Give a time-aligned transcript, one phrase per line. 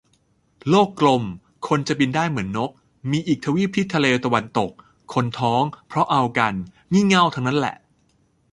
[0.69, 1.23] โลกกลม
[1.67, 2.71] คนจะบินได้เหมือนนก
[3.11, 4.71] มีอีกทวีปที่ทะเลตะวันตก
[5.13, 6.53] คนท้องเพราะเอากัน
[6.93, 7.75] งี่เง่าทั้งนั้นแหละ